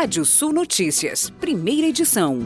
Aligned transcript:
Rádio 0.00 0.24
Sul 0.24 0.52
Notícias, 0.52 1.28
primeira 1.40 1.88
edição. 1.88 2.38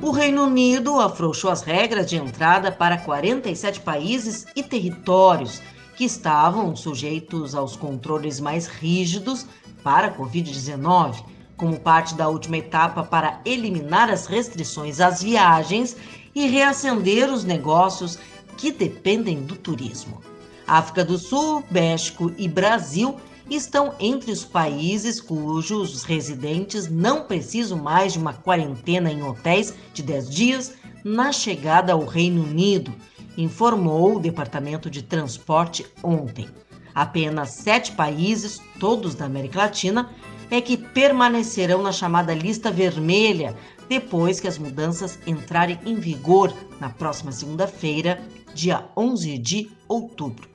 O 0.00 0.12
Reino 0.12 0.44
Unido 0.44 1.00
afrouxou 1.00 1.50
as 1.50 1.62
regras 1.62 2.08
de 2.08 2.14
entrada 2.14 2.70
para 2.70 2.96
47 2.96 3.80
países 3.80 4.46
e 4.54 4.62
territórios 4.62 5.60
que 5.96 6.04
estavam 6.04 6.76
sujeitos 6.76 7.56
aos 7.56 7.74
controles 7.74 8.38
mais 8.38 8.68
rígidos 8.68 9.48
para 9.82 10.06
a 10.06 10.16
Covid-19, 10.16 11.24
como 11.56 11.80
parte 11.80 12.14
da 12.14 12.28
última 12.28 12.58
etapa 12.58 13.02
para 13.02 13.40
eliminar 13.44 14.10
as 14.10 14.26
restrições 14.26 15.00
às 15.00 15.20
viagens 15.20 15.96
e 16.32 16.46
reacender 16.46 17.28
os 17.28 17.42
negócios 17.42 18.16
que 18.56 18.70
dependem 18.70 19.42
do 19.42 19.56
turismo. 19.56 20.22
África 20.68 21.04
do 21.04 21.18
Sul, 21.18 21.64
México 21.68 22.32
e 22.38 22.46
Brasil 22.46 23.18
estão 23.50 23.94
entre 23.98 24.30
os 24.30 24.44
países 24.44 25.20
cujos 25.20 26.04
residentes 26.04 26.88
não 26.88 27.24
precisam 27.24 27.78
mais 27.78 28.12
de 28.12 28.18
uma 28.18 28.32
quarentena 28.32 29.10
em 29.10 29.22
hotéis 29.22 29.74
de 29.92 30.02
10 30.02 30.30
dias 30.30 30.72
na 31.04 31.32
chegada 31.32 31.92
ao 31.92 32.04
Reino 32.04 32.42
Unido, 32.42 32.94
informou 33.36 34.16
o 34.16 34.20
Departamento 34.20 34.90
de 34.90 35.02
Transporte 35.02 35.86
ontem. 36.02 36.48
Apenas 36.94 37.50
sete 37.50 37.92
países, 37.92 38.60
todos 38.78 39.14
da 39.14 39.24
América 39.24 39.60
Latina, 39.60 40.10
é 40.50 40.60
que 40.60 40.76
permanecerão 40.76 41.82
na 41.82 41.92
chamada 41.92 42.34
lista 42.34 42.70
vermelha 42.70 43.56
depois 43.88 44.40
que 44.40 44.48
as 44.48 44.58
mudanças 44.58 45.18
entrarem 45.26 45.78
em 45.86 45.94
vigor 45.94 46.52
na 46.80 46.90
próxima 46.90 47.32
segunda-feira, 47.32 48.20
dia 48.54 48.84
11 48.96 49.38
de 49.38 49.70
outubro. 49.88 50.49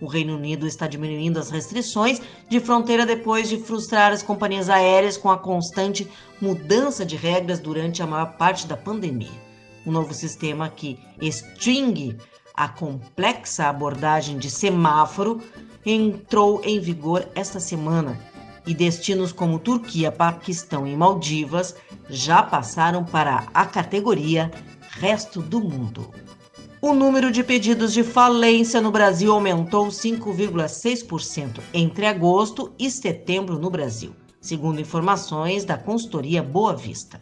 O 0.00 0.06
Reino 0.06 0.36
Unido 0.36 0.66
está 0.66 0.86
diminuindo 0.86 1.38
as 1.38 1.50
restrições 1.50 2.20
de 2.48 2.58
fronteira 2.58 3.04
depois 3.04 3.48
de 3.48 3.58
frustrar 3.58 4.12
as 4.12 4.22
companhias 4.22 4.70
aéreas 4.70 5.16
com 5.16 5.30
a 5.30 5.36
constante 5.36 6.08
mudança 6.40 7.04
de 7.04 7.16
regras 7.16 7.60
durante 7.60 8.02
a 8.02 8.06
maior 8.06 8.36
parte 8.38 8.66
da 8.66 8.76
pandemia. 8.76 9.50
O 9.84 9.92
novo 9.92 10.14
sistema 10.14 10.68
que 10.68 10.98
extingue 11.20 12.16
a 12.54 12.68
complexa 12.68 13.66
abordagem 13.66 14.38
de 14.38 14.50
semáforo 14.50 15.40
entrou 15.84 16.60
em 16.64 16.80
vigor 16.80 17.28
esta 17.34 17.60
semana 17.60 18.18
e 18.66 18.74
destinos 18.74 19.32
como 19.32 19.58
Turquia, 19.58 20.12
Paquistão 20.12 20.86
e 20.86 20.94
Maldivas 20.94 21.74
já 22.08 22.42
passaram 22.42 23.04
para 23.04 23.46
a 23.52 23.64
categoria 23.64 24.50
Resto 24.90 25.40
do 25.40 25.60
Mundo. 25.60 26.10
O 26.82 26.94
número 26.94 27.30
de 27.30 27.44
pedidos 27.44 27.92
de 27.92 28.02
falência 28.02 28.80
no 28.80 28.90
Brasil 28.90 29.30
aumentou 29.30 29.88
5,6% 29.88 31.60
entre 31.74 32.06
agosto 32.06 32.72
e 32.78 32.90
setembro 32.90 33.58
no 33.58 33.68
Brasil, 33.68 34.16
segundo 34.40 34.80
informações 34.80 35.66
da 35.66 35.76
consultoria 35.76 36.42
Boa 36.42 36.74
Vista. 36.74 37.20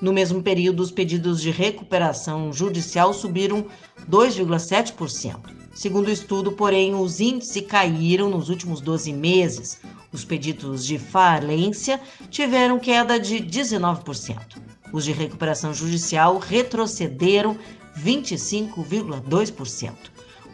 No 0.00 0.12
mesmo 0.12 0.40
período, 0.40 0.84
os 0.84 0.92
pedidos 0.92 1.42
de 1.42 1.50
recuperação 1.50 2.52
judicial 2.52 3.12
subiram 3.12 3.66
2,7%. 4.08 5.36
Segundo 5.74 6.06
o 6.06 6.12
estudo, 6.12 6.52
porém, 6.52 6.94
os 6.94 7.18
índices 7.18 7.66
caíram 7.66 8.30
nos 8.30 8.48
últimos 8.48 8.80
12 8.80 9.12
meses. 9.12 9.80
Os 10.12 10.24
pedidos 10.24 10.86
de 10.86 10.96
falência 10.96 12.00
tiveram 12.30 12.78
queda 12.78 13.18
de 13.18 13.38
19%. 13.40 14.62
Os 14.92 15.04
de 15.04 15.10
recuperação 15.10 15.74
judicial 15.74 16.38
retrocederam 16.38 17.58
25,2%. 17.98 19.92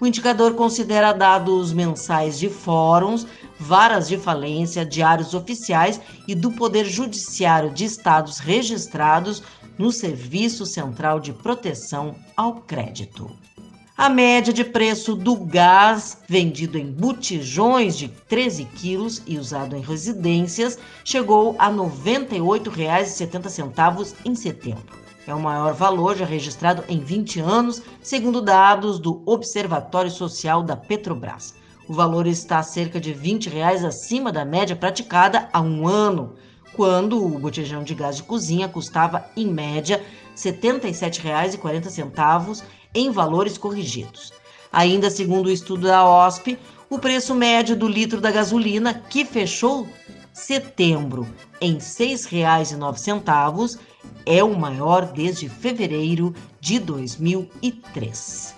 O 0.01 0.07
indicador 0.07 0.55
considera 0.55 1.13
dados 1.13 1.73
mensais 1.73 2.39
de 2.39 2.49
fóruns, 2.49 3.27
varas 3.59 4.09
de 4.09 4.17
falência, 4.17 4.85
diários 4.85 5.33
oficiais 5.33 6.01
e 6.27 6.35
do 6.35 6.51
Poder 6.51 6.85
Judiciário 6.85 7.71
de 7.71 7.85
estados 7.85 8.39
registrados 8.39 9.43
no 9.79 9.93
Serviço 9.93 10.67
Central 10.67 11.21
de 11.21 11.33
Proteção 11.33 12.17
ao 12.37 12.57
Crédito. 12.57 13.31
A 13.97 14.09
média 14.09 14.53
de 14.53 14.65
preço 14.65 15.15
do 15.15 15.37
gás 15.37 16.19
vendido 16.29 16.77
em 16.79 16.91
botijões 16.91 17.97
de 17.97 18.09
13 18.09 18.65
quilos 18.65 19.23
e 19.27 19.39
usado 19.39 19.77
em 19.77 19.81
residências 19.81 20.77
chegou 21.05 21.55
a 21.59 21.69
R$ 21.69 21.77
98,70 21.77 24.15
em 24.25 24.35
setembro. 24.35 25.02
É 25.27 25.35
o 25.35 25.41
maior 25.41 25.73
valor 25.73 26.17
já 26.17 26.25
registrado 26.25 26.85
em 26.89 26.99
20 26.99 27.41
anos, 27.41 27.83
segundo 28.03 28.41
dados 28.41 28.99
do 28.99 29.23
Observatório 29.25 30.11
Social 30.11 30.63
da 30.63 30.77
Petrobras. 30.77 31.55
O 31.89 31.93
valor 31.93 32.27
está 32.27 32.61
cerca 32.63 33.01
de 33.01 33.13
20 33.13 33.49
reais 33.49 33.85
acima 33.85 34.33
da 34.33 34.45
média 34.45 34.75
praticada 34.75 35.49
há 35.53 35.61
um 35.61 35.87
ano, 35.87 36.35
quando 36.75 37.25
o 37.25 37.39
botijão 37.39 37.85
de 37.85 37.95
gás 37.95 38.17
de 38.17 38.25
cozinha 38.25 38.69
custava, 38.69 39.25
em 39.37 39.47
média, 39.47 39.99
R$ 39.99 40.05
77,40 40.35 42.65
em 42.95 43.11
valores 43.11 43.57
corrigidos. 43.57 44.33
Ainda 44.73 45.11
segundo 45.11 45.47
o 45.47 45.53
estudo 45.53 45.87
da 45.87 46.05
OSP, 46.05 46.59
o 46.89 46.99
preço 46.99 47.35
médio 47.35 47.77
do 47.77 47.87
litro 47.87 48.21
da 48.21 48.31
gasolina, 48.31 48.95
que 48.95 49.25
fechou 49.25 49.87
setembro 50.33 51.29
em 51.61 51.75
R$ 51.75 51.79
6,09, 51.79 53.79
é 54.27 54.43
o 54.43 54.59
maior 54.59 55.07
desde 55.07 55.49
fevereiro 55.49 56.35
de 56.61 56.79
2003. 56.79 58.55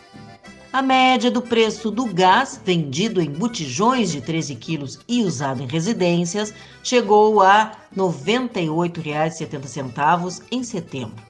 A 0.72 0.82
média 0.82 1.30
do 1.30 1.40
preço 1.40 1.88
do 1.90 2.06
gás 2.06 2.60
vendido 2.64 3.20
em 3.20 3.30
botijões 3.30 4.10
de 4.10 4.20
13 4.20 4.56
quilos 4.56 4.98
e 5.06 5.22
usado 5.22 5.62
em 5.62 5.66
residências 5.66 6.52
chegou 6.82 7.40
a 7.40 7.64
R$ 7.64 7.70
98,70 7.96 10.42
em 10.50 10.64
setembro. 10.64 11.22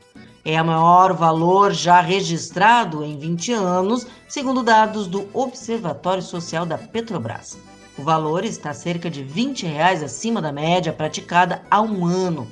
É 0.46 0.62
o 0.62 0.64
maior 0.64 1.12
valor 1.12 1.72
já 1.72 2.00
registrado 2.00 3.04
em 3.04 3.18
20 3.18 3.52
anos, 3.52 4.06
segundo 4.28 4.62
dados 4.62 5.06
do 5.06 5.28
Observatório 5.34 6.22
Social 6.22 6.64
da 6.64 6.78
Petrobras. 6.78 7.58
O 7.98 8.02
valor 8.02 8.44
está 8.44 8.72
cerca 8.72 9.10
de 9.10 9.22
20 9.22 9.66
reais 9.66 10.02
acima 10.02 10.40
da 10.40 10.50
média 10.50 10.90
praticada 10.92 11.62
há 11.70 11.82
um 11.82 12.06
ano 12.06 12.48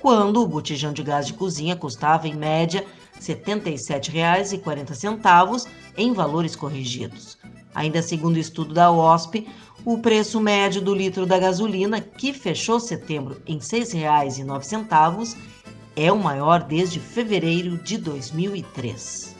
quando 0.00 0.42
o 0.42 0.48
botijão 0.48 0.92
de 0.92 1.02
gás 1.02 1.26
de 1.26 1.32
cozinha 1.34 1.76
custava, 1.76 2.26
em 2.26 2.34
média, 2.34 2.86
R$ 3.14 3.20
77,40 3.20 5.66
em 5.96 6.12
valores 6.12 6.56
corrigidos. 6.56 7.38
Ainda 7.74 8.02
segundo 8.02 8.36
o 8.36 8.40
estudo 8.40 8.74
da 8.74 8.90
OSP, 8.90 9.46
o 9.84 9.98
preço 9.98 10.40
médio 10.40 10.80
do 10.80 10.94
litro 10.94 11.26
da 11.26 11.38
gasolina, 11.38 12.00
que 12.00 12.32
fechou 12.32 12.80
setembro 12.80 13.40
em 13.46 13.54
R$ 13.54 13.60
6,09, 13.60 15.36
é 15.96 16.10
o 16.10 16.18
maior 16.18 16.62
desde 16.62 16.98
fevereiro 16.98 17.76
de 17.78 17.98
2003. 17.98 19.36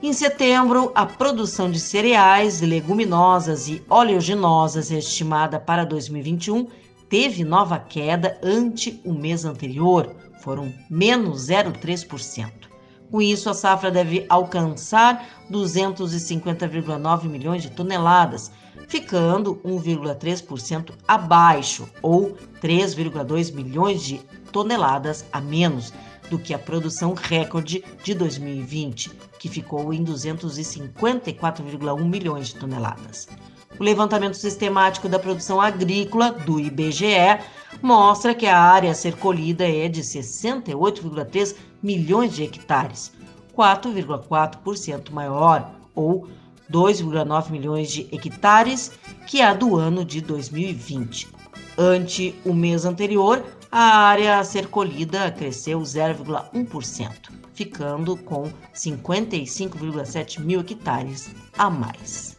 Em 0.00 0.12
setembro, 0.12 0.92
a 0.94 1.04
produção 1.04 1.68
de 1.68 1.80
cereais, 1.80 2.60
leguminosas 2.60 3.66
e 3.68 3.82
oleaginosas 3.88 4.92
estimada 4.92 5.58
para 5.58 5.84
2021 5.84 6.68
teve 7.08 7.44
nova 7.44 7.78
queda 7.78 8.36
ante 8.42 9.00
o 9.04 9.12
mês 9.12 9.44
anterior, 9.44 10.16
foram 10.40 10.74
menos 10.90 11.48
0,3%. 11.48 12.68
Com 13.10 13.22
isso, 13.22 13.48
a 13.48 13.54
safra 13.54 13.90
deve 13.90 14.26
alcançar 14.28 15.26
250,9 15.50 17.24
milhões 17.24 17.62
de 17.62 17.70
toneladas, 17.70 18.50
ficando 18.86 19.56
1,3% 19.64 20.92
abaixo, 21.06 21.88
ou 22.02 22.36
3,2 22.62 23.50
milhões 23.52 24.02
de 24.02 24.18
toneladas 24.52 25.24
a 25.32 25.40
menos 25.40 25.92
do 26.28 26.38
que 26.38 26.52
a 26.52 26.58
produção 26.58 27.14
recorde 27.14 27.82
de 28.04 28.12
2020, 28.12 29.10
que 29.38 29.48
ficou 29.48 29.94
em 29.94 30.04
254,1 30.04 32.04
milhões 32.04 32.48
de 32.48 32.56
toneladas. 32.56 33.26
O 33.78 33.84
levantamento 33.84 34.36
sistemático 34.36 35.08
da 35.08 35.18
produção 35.18 35.60
agrícola 35.60 36.32
do 36.32 36.58
IBGE 36.58 37.40
mostra 37.82 38.34
que 38.34 38.46
a 38.46 38.58
área 38.58 38.90
a 38.90 38.94
ser 38.94 39.16
colhida 39.16 39.68
é 39.68 39.88
de 39.88 40.02
68,3 40.02 41.54
milhões 41.82 42.34
de 42.34 42.42
hectares, 42.42 43.12
4,4% 43.56 45.10
maior, 45.10 45.72
ou 45.94 46.28
2,9 46.70 47.50
milhões 47.50 47.90
de 47.90 48.08
hectares, 48.12 48.92
que 49.26 49.40
a 49.40 49.54
do 49.54 49.76
ano 49.76 50.04
de 50.04 50.20
2020. 50.20 51.28
Ante 51.76 52.34
o 52.44 52.52
mês 52.52 52.84
anterior, 52.84 53.44
a 53.70 53.98
área 53.98 54.38
a 54.38 54.44
ser 54.44 54.66
colhida 54.66 55.30
cresceu 55.30 55.80
0,1%, 55.80 57.12
ficando 57.52 58.16
com 58.16 58.50
55,7 58.74 60.40
mil 60.40 60.60
hectares 60.60 61.30
a 61.56 61.70
mais. 61.70 62.37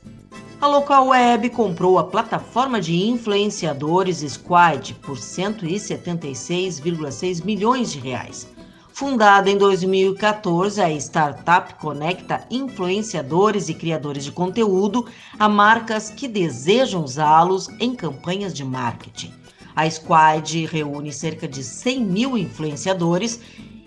A 0.61 0.67
Local 0.67 1.07
Web 1.07 1.51
comprou 1.51 1.97
a 1.97 2.03
plataforma 2.03 2.81
de 2.81 2.93
influenciadores 2.93 4.17
Squad 4.17 4.93
por 4.95 5.17
176,6 5.17 7.45
milhões 7.45 7.93
de 7.93 7.99
reais. 7.99 8.45
Fundada 8.91 9.49
em 9.49 9.57
2014, 9.57 10.81
a 10.81 10.91
startup 10.91 11.75
conecta 11.75 12.45
influenciadores 12.51 13.69
e 13.69 13.73
criadores 13.73 14.25
de 14.25 14.33
conteúdo 14.33 15.05
a 15.39 15.47
marcas 15.47 16.09
que 16.09 16.27
desejam 16.27 17.05
usá-los 17.05 17.69
em 17.79 17.95
campanhas 17.95 18.53
de 18.53 18.65
marketing. 18.65 19.31
A 19.73 19.89
Squad 19.89 20.65
reúne 20.65 21.13
cerca 21.13 21.47
de 21.47 21.63
100 21.63 22.03
mil 22.03 22.37
influenciadores 22.37 23.39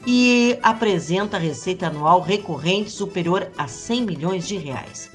e 0.07 0.59
apresenta 0.63 1.37
receita 1.37 1.89
anual 1.89 2.23
recorrente 2.23 2.91
superior 2.91 3.53
a 3.59 3.69
100 3.69 4.07
milhões 4.07 4.49
de 4.49 4.57
reais. 4.57 5.11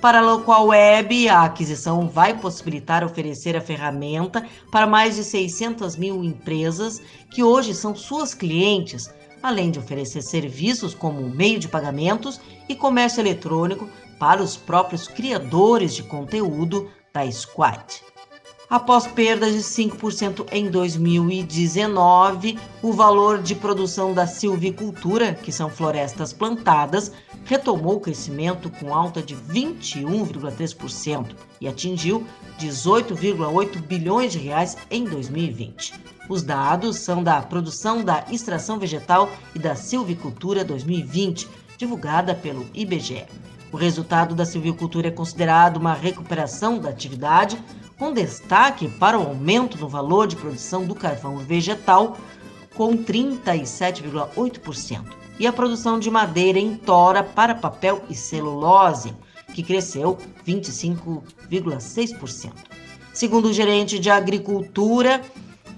Para 0.00 0.18
a 0.18 0.22
Local 0.22 0.66
Web, 0.66 1.28
a 1.28 1.44
aquisição 1.44 2.08
vai 2.08 2.38
possibilitar 2.38 3.02
oferecer 3.02 3.56
a 3.56 3.60
ferramenta 3.60 4.46
para 4.70 4.86
mais 4.86 5.16
de 5.16 5.24
600 5.24 5.96
mil 5.96 6.22
empresas 6.22 7.00
que 7.30 7.42
hoje 7.42 7.74
são 7.74 7.96
suas 7.96 8.34
clientes, 8.34 9.10
além 9.42 9.70
de 9.70 9.78
oferecer 9.78 10.22
serviços 10.22 10.94
como 10.94 11.22
meio 11.22 11.58
de 11.58 11.68
pagamentos 11.68 12.40
e 12.68 12.74
comércio 12.74 13.20
eletrônico 13.20 13.88
para 14.18 14.42
os 14.42 14.56
próprios 14.56 15.08
criadores 15.08 15.94
de 15.94 16.02
conteúdo 16.02 16.90
da 17.12 17.28
Squad. 17.30 18.02
Após 18.68 19.06
perdas 19.06 19.52
de 19.52 19.60
5% 19.60 20.48
em 20.50 20.68
2019, 20.68 22.58
o 22.82 22.92
valor 22.92 23.40
de 23.40 23.54
produção 23.54 24.12
da 24.12 24.26
silvicultura, 24.26 25.34
que 25.34 25.52
são 25.52 25.70
florestas 25.70 26.32
plantadas, 26.32 27.12
retomou 27.46 27.96
o 27.96 28.00
crescimento 28.00 28.68
com 28.68 28.94
alta 28.94 29.22
de 29.22 29.34
21,3% 29.34 31.34
e 31.60 31.66
atingiu 31.66 32.26
18,8 32.58 33.80
bilhões 33.80 34.32
de 34.32 34.38
reais 34.38 34.76
em 34.90 35.04
2020. 35.04 35.94
Os 36.28 36.42
dados 36.42 36.96
são 36.96 37.22
da 37.22 37.40
produção 37.40 38.04
da 38.04 38.24
extração 38.30 38.80
vegetal 38.80 39.30
e 39.54 39.60
da 39.60 39.76
silvicultura 39.76 40.64
2020, 40.64 41.48
divulgada 41.78 42.34
pelo 42.34 42.66
IBGE. 42.74 43.24
O 43.70 43.76
resultado 43.76 44.34
da 44.34 44.44
silvicultura 44.44 45.06
é 45.08 45.12
considerado 45.12 45.76
uma 45.76 45.94
recuperação 45.94 46.78
da 46.78 46.90
atividade, 46.90 47.58
com 47.96 48.12
destaque 48.12 48.88
para 48.88 49.18
o 49.18 49.28
aumento 49.28 49.78
no 49.78 49.88
valor 49.88 50.26
de 50.26 50.36
produção 50.36 50.84
do 50.84 50.94
carvão 50.94 51.38
vegetal, 51.38 52.18
com 52.74 52.94
37,8%, 52.96 55.25
e 55.38 55.46
a 55.46 55.52
produção 55.52 55.98
de 55.98 56.10
madeira 56.10 56.58
em 56.58 56.74
tora 56.74 57.22
para 57.22 57.54
papel 57.54 58.02
e 58.08 58.14
celulose, 58.14 59.14
que 59.54 59.62
cresceu 59.62 60.18
25,6%. 60.46 62.52
Segundo 63.12 63.46
o 63.46 63.52
gerente 63.52 63.98
de 63.98 64.10
agricultura 64.10 65.22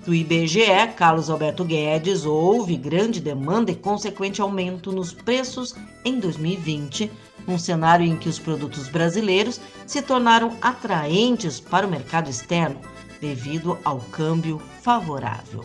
do 0.05 0.15
IBGE, 0.15 0.93
Carlos 0.97 1.29
Alberto 1.29 1.65
Guedes, 1.65 2.25
houve 2.25 2.77
grande 2.77 3.21
demanda 3.21 3.71
e 3.71 3.77
consequente 3.77 4.41
aumento 4.41 4.91
nos 4.91 5.13
preços 5.13 5.75
em 6.05 6.19
2020, 6.19 7.11
num 7.47 7.59
cenário 7.59 8.07
em 8.07 8.17
que 8.17 8.29
os 8.29 8.39
produtos 8.39 8.89
brasileiros 8.89 9.61
se 9.87 10.03
tornaram 10.03 10.57
atraentes 10.63 11.61
para 11.61 11.87
o 11.87 11.91
mercado 11.91 12.31
externo 12.31 12.81
devido 13.21 13.79
ao 13.85 14.01
câmbio 14.01 14.61
favorável. 14.81 15.65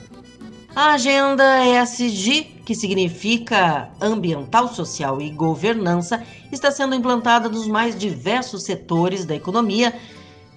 A 0.75 0.93
agenda 0.93 1.63
ESG, 1.63 2.63
que 2.65 2.73
significa 2.73 3.91
ambiental, 4.01 4.73
social 4.73 5.21
e 5.21 5.29
governança, 5.29 6.23
está 6.51 6.71
sendo 6.71 6.95
implantada 6.95 7.47
nos 7.47 7.67
mais 7.67 7.95
diversos 7.95 8.63
setores 8.63 9.23
da 9.23 9.35
economia 9.35 9.93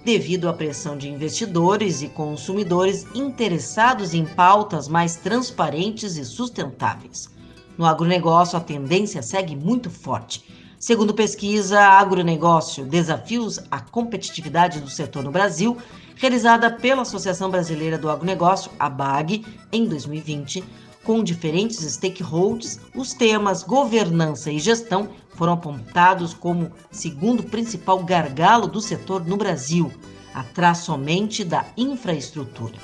devido 0.06 0.48
à 0.48 0.54
pressão 0.54 0.96
de 0.96 1.06
investidores 1.06 2.00
e 2.00 2.08
consumidores 2.08 3.04
interessados 3.14 4.14
em 4.14 4.24
pautas 4.24 4.88
mais 4.88 5.16
transparentes 5.16 6.16
e 6.16 6.24
sustentáveis. 6.24 7.28
No 7.76 7.84
agronegócio, 7.84 8.56
a 8.56 8.60
tendência 8.62 9.20
segue 9.20 9.54
muito 9.54 9.90
forte. 9.90 10.42
Segundo 10.86 11.12
pesquisa 11.12 11.80
Agronegócio 11.80 12.86
Desafios 12.86 13.58
à 13.72 13.80
Competitividade 13.80 14.80
do 14.80 14.88
Setor 14.88 15.24
no 15.24 15.32
Brasil, 15.32 15.76
realizada 16.14 16.70
pela 16.70 17.02
Associação 17.02 17.50
Brasileira 17.50 17.98
do 17.98 18.08
Agronegócio, 18.08 18.70
a 18.78 18.88
BAG, 18.88 19.44
em 19.72 19.84
2020, 19.88 20.62
com 21.02 21.24
diferentes 21.24 21.78
stakeholders, 21.78 22.78
os 22.94 23.12
temas 23.12 23.64
governança 23.64 24.48
e 24.48 24.60
gestão 24.60 25.08
foram 25.34 25.54
apontados 25.54 26.32
como 26.32 26.70
segundo 26.88 27.42
principal 27.42 28.04
gargalo 28.04 28.68
do 28.68 28.80
setor 28.80 29.26
no 29.26 29.36
Brasil, 29.36 29.90
atrás 30.32 30.78
somente 30.78 31.42
da 31.42 31.66
infraestrutura. 31.76 32.78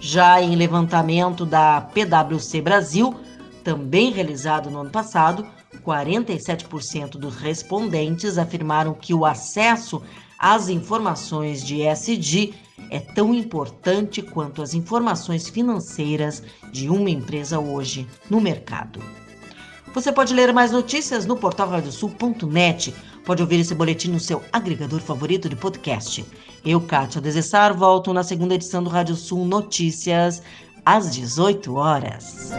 Já 0.00 0.42
em 0.42 0.56
levantamento 0.56 1.46
da 1.46 1.80
PwC 1.80 2.60
Brasil, 2.60 3.14
também 3.62 4.10
realizado 4.10 4.68
no 4.68 4.80
ano 4.80 4.90
passado, 4.90 5.46
47% 5.84 7.12
dos 7.12 7.36
respondentes 7.36 8.38
afirmaram 8.38 8.94
que 8.94 9.14
o 9.14 9.24
acesso 9.24 10.02
às 10.38 10.68
informações 10.68 11.64
de 11.64 11.82
ESG 11.82 12.54
é 12.90 13.00
tão 13.00 13.34
importante 13.34 14.22
quanto 14.22 14.62
as 14.62 14.74
informações 14.74 15.48
financeiras 15.48 16.42
de 16.72 16.88
uma 16.88 17.10
empresa 17.10 17.58
hoje 17.58 18.06
no 18.28 18.40
mercado. 18.40 19.00
Você 19.94 20.12
pode 20.12 20.34
ler 20.34 20.52
mais 20.52 20.72
notícias 20.72 21.24
no 21.24 21.36
portal 21.36 21.70
radiosul.net. 21.70 22.94
Pode 23.24 23.42
ouvir 23.42 23.60
esse 23.60 23.74
boletim 23.74 24.10
no 24.10 24.20
seu 24.20 24.42
agregador 24.52 25.00
favorito 25.00 25.48
de 25.48 25.56
podcast. 25.56 26.22
Eu, 26.62 26.80
Kátia 26.82 27.20
Desessar, 27.20 27.74
volto 27.74 28.12
na 28.12 28.22
segunda 28.22 28.54
edição 28.54 28.82
do 28.82 28.90
Rádio 28.90 29.16
Sul 29.16 29.46
Notícias, 29.46 30.42
às 30.86 31.12
18 31.12 31.74
horas. 31.74 32.52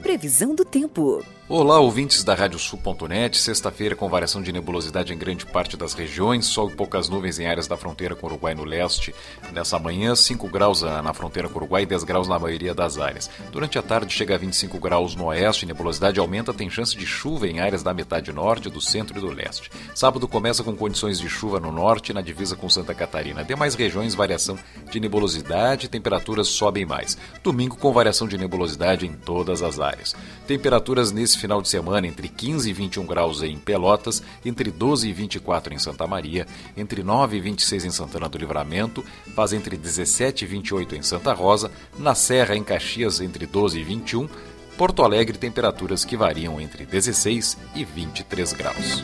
Previsão 0.00 0.54
do 0.54 0.64
tempo. 0.64 1.24
Olá, 1.48 1.78
ouvintes 1.80 2.24
da 2.24 2.34
Radiosul.net. 2.34 3.36
Sexta-feira 3.36 3.94
com 3.94 4.08
variação 4.08 4.40
de 4.40 4.50
nebulosidade 4.52 5.12
em 5.12 5.18
grande 5.18 5.44
parte 5.44 5.76
das 5.76 5.92
regiões, 5.92 6.46
sol 6.46 6.70
e 6.70 6.74
poucas 6.74 7.10
nuvens 7.10 7.38
em 7.38 7.46
áreas 7.46 7.66
da 7.66 7.76
fronteira 7.76 8.14
com 8.14 8.26
o 8.26 8.30
Uruguai 8.30 8.54
no 8.54 8.64
leste. 8.64 9.14
Nessa 9.52 9.78
manhã, 9.78 10.14
5 10.14 10.48
graus 10.48 10.80
na 10.80 11.12
fronteira 11.12 11.50
com 11.50 11.56
o 11.56 11.58
Uruguai 11.58 11.82
e 11.82 11.86
10 11.86 12.04
graus 12.04 12.26
na 12.26 12.38
maioria 12.38 12.72
das 12.74 12.96
áreas. 12.96 13.28
Durante 13.50 13.78
a 13.78 13.82
tarde 13.82 14.14
chega 14.14 14.34
a 14.34 14.38
25 14.38 14.78
graus 14.78 15.14
no 15.14 15.26
oeste, 15.26 15.66
nebulosidade 15.66 16.18
aumenta, 16.18 16.54
tem 16.54 16.70
chance 16.70 16.96
de 16.96 17.04
chuva 17.04 17.46
em 17.46 17.60
áreas 17.60 17.82
da 17.82 17.92
metade 17.92 18.32
norte, 18.32 18.70
do 18.70 18.80
centro 18.80 19.18
e 19.18 19.20
do 19.20 19.28
leste. 19.28 19.70
Sábado 19.94 20.26
começa 20.26 20.64
com 20.64 20.74
condições 20.74 21.18
de 21.18 21.28
chuva 21.28 21.60
no 21.60 21.70
norte, 21.70 22.14
na 22.14 22.22
divisa 22.22 22.56
com 22.56 22.70
Santa 22.70 22.94
Catarina. 22.94 23.44
Demais 23.44 23.74
regiões, 23.74 24.14
variação 24.14 24.58
de 24.90 24.98
nebulosidade, 24.98 25.88
temperaturas 25.88 26.48
sobem 26.52 26.84
mais. 26.84 27.16
Domingo 27.42 27.76
com 27.76 27.92
variação 27.92 28.28
de 28.28 28.38
nebulosidade 28.38 29.06
em 29.06 29.12
todas 29.12 29.62
as 29.62 29.80
áreas. 29.80 30.14
Temperaturas 30.46 31.12
nesse 31.12 31.38
final 31.38 31.60
de 31.60 31.68
semana 31.68 32.06
entre 32.06 32.28
15 32.28 32.68
e 32.68 32.72
21 32.72 33.06
graus 33.06 33.42
em 33.42 33.58
Pelotas, 33.58 34.22
entre 34.44 34.70
12 34.70 35.08
e 35.08 35.12
24 35.12 35.74
em 35.74 35.78
Santa 35.78 36.06
Maria, 36.06 36.46
entre 36.76 37.02
9 37.02 37.36
e 37.36 37.40
26 37.40 37.84
em 37.84 37.90
Santana 37.90 38.28
do 38.28 38.38
Livramento, 38.38 39.04
faz 39.34 39.52
entre 39.52 39.76
17 39.76 40.44
e 40.44 40.48
28 40.48 40.96
em 40.96 41.02
Santa 41.02 41.32
Rosa, 41.32 41.70
na 41.98 42.14
Serra 42.14 42.56
em 42.56 42.62
Caxias 42.62 43.20
entre 43.20 43.46
12 43.46 43.78
e 43.78 43.84
21, 43.84 44.28
Porto 44.76 45.02
Alegre 45.02 45.36
temperaturas 45.36 46.04
que 46.04 46.16
variam 46.16 46.60
entre 46.60 46.84
16 46.84 47.58
e 47.74 47.84
23 47.84 48.52
graus. 48.52 49.02